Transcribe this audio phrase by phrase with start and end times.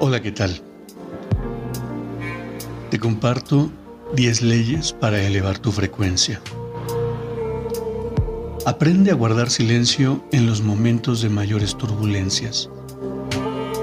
[0.00, 0.62] Hola, ¿qué tal?
[2.88, 3.68] Te comparto
[4.14, 6.40] 10 leyes para elevar tu frecuencia.
[8.64, 12.70] Aprende a guardar silencio en los momentos de mayores turbulencias.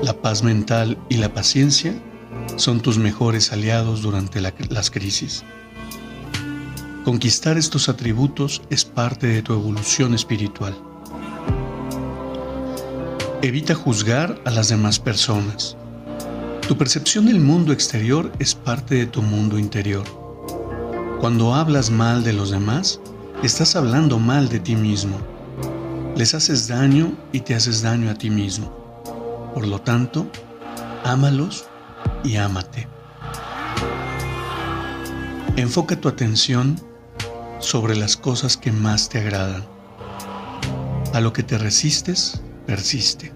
[0.04, 1.94] La paz mental y la paciencia
[2.56, 5.44] son tus mejores aliados durante las crisis.
[7.04, 10.78] Conquistar estos atributos es parte de tu evolución espiritual.
[13.42, 15.76] Evita juzgar a las demás personas.
[16.68, 20.04] Tu percepción del mundo exterior es parte de tu mundo interior.
[21.20, 23.00] Cuando hablas mal de los demás,
[23.44, 25.16] estás hablando mal de ti mismo.
[26.16, 28.74] Les haces daño y te haces daño a ti mismo.
[29.54, 30.26] Por lo tanto,
[31.04, 31.66] ámalos
[32.24, 32.88] y ámate.
[35.58, 36.82] Enfoca tu atención
[37.60, 39.64] sobre las cosas que más te agradan.
[41.14, 43.32] A lo que te resistes, persiste.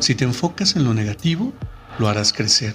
[0.00, 1.52] Si te enfocas en lo negativo,
[2.00, 2.74] lo harás crecer.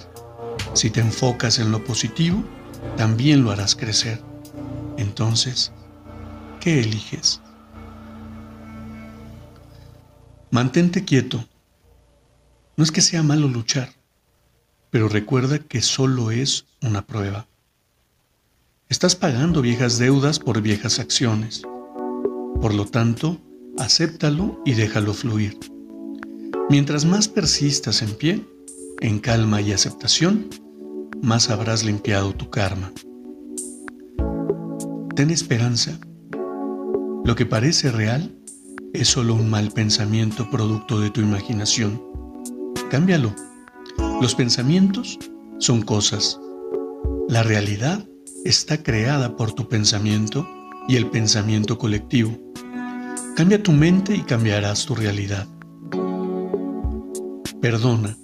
[0.72, 2.44] Si te enfocas en lo positivo,
[2.96, 4.22] también lo harás crecer.
[4.96, 5.72] Entonces,
[6.60, 7.40] ¿qué eliges?
[10.50, 11.44] Mantente quieto.
[12.76, 13.90] No es que sea malo luchar,
[14.90, 17.48] pero recuerda que solo es una prueba.
[18.88, 21.62] Estás pagando viejas deudas por viejas acciones.
[22.60, 23.40] Por lo tanto,
[23.76, 25.58] acéptalo y déjalo fluir.
[26.70, 28.55] Mientras más persistas en pie,
[29.00, 30.48] en calma y aceptación,
[31.22, 32.92] más habrás limpiado tu karma.
[35.14, 35.98] Ten esperanza.
[37.24, 38.34] Lo que parece real
[38.92, 42.02] es solo un mal pensamiento producto de tu imaginación.
[42.90, 43.34] Cámbialo.
[44.20, 45.18] Los pensamientos
[45.58, 46.38] son cosas.
[47.28, 48.06] La realidad
[48.44, 50.46] está creada por tu pensamiento
[50.88, 52.38] y el pensamiento colectivo.
[53.34, 55.46] Cambia tu mente y cambiarás tu realidad.
[57.60, 58.16] Perdona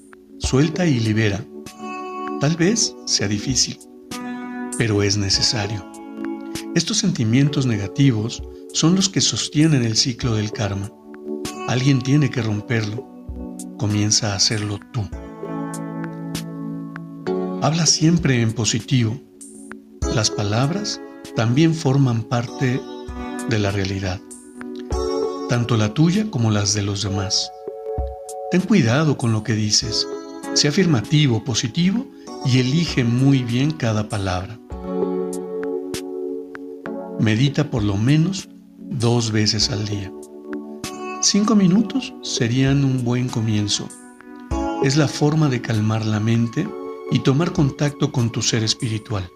[0.53, 1.43] Suelta y libera.
[2.39, 3.79] Tal vez sea difícil,
[4.77, 5.83] pero es necesario.
[6.75, 8.43] Estos sentimientos negativos
[8.75, 10.93] son los que sostienen el ciclo del karma.
[11.69, 13.09] Alguien tiene que romperlo.
[13.79, 15.09] Comienza a hacerlo tú.
[17.63, 19.19] Habla siempre en positivo.
[20.15, 21.01] Las palabras
[21.35, 22.79] también forman parte
[23.49, 24.21] de la realidad,
[25.49, 27.51] tanto la tuya como las de los demás.
[28.51, 30.07] Ten cuidado con lo que dices
[30.55, 32.07] Sé afirmativo, positivo
[32.45, 34.61] y elige muy bien cada palabra.
[37.19, 40.13] Medita por lo menos dos veces al día.
[41.23, 43.89] Cinco minutos serían un buen comienzo.
[44.83, 46.69] Es la forma de calmar la mente
[47.11, 49.27] y tomar contacto con tu ser espiritual.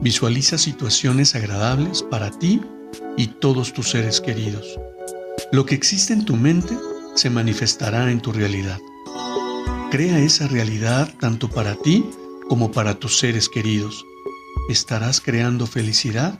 [0.00, 2.62] Visualiza situaciones agradables para ti
[3.18, 4.78] y todos tus seres queridos.
[5.52, 6.74] Lo que existe en tu mente
[7.14, 8.80] se manifestará en tu realidad.
[9.90, 12.08] Crea esa realidad tanto para ti
[12.48, 14.06] como para tus seres queridos.
[14.68, 16.38] Estarás creando felicidad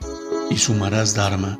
[0.49, 1.59] y sumarás Dharma.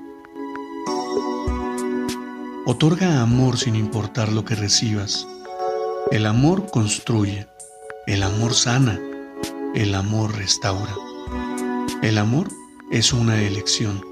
[2.65, 5.27] Otorga amor sin importar lo que recibas.
[6.11, 7.47] El amor construye,
[8.07, 8.99] el amor sana,
[9.75, 10.95] el amor restaura.
[12.01, 12.47] El amor
[12.91, 14.03] es una elección,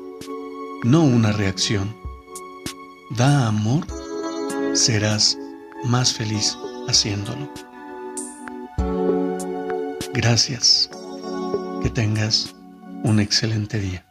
[0.84, 1.96] no una reacción.
[3.12, 3.86] Da amor
[4.74, 5.38] serás
[5.86, 7.52] más feliz haciéndolo.
[10.14, 10.90] Gracias.
[11.82, 12.54] Que tengas
[13.04, 14.06] un excelente día.